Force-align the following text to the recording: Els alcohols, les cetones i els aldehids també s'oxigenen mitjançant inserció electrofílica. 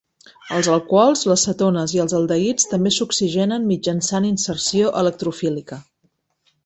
Els 0.59 0.67
alcohols, 0.75 1.21
les 1.31 1.43
cetones 1.47 1.93
i 1.97 2.01
els 2.03 2.15
aldehids 2.19 2.65
també 2.71 2.93
s'oxigenen 2.95 3.69
mitjançant 3.73 4.27
inserció 4.31 4.91
electrofílica. 5.03 5.83